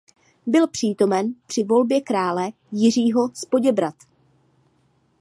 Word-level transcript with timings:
Byl 0.47 0.67
přítomen 0.67 1.33
při 1.47 1.63
volbě 1.63 2.01
krále 2.01 2.51
Jiřího 2.71 3.29
z 3.35 3.45
Poděbrad. 3.45 3.95